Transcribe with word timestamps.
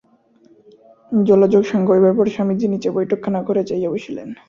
জলযোগ 1.11 1.63
সাঙ্গ 1.65 1.87
হইবার 1.91 2.13
পর 2.15 2.25
স্বামীজী 2.27 2.67
নীচে 2.67 2.89
বৈঠকখানা-ঘরে 2.91 3.61
যাইয়া 3.63 3.89
বসিলেন। 3.91 4.27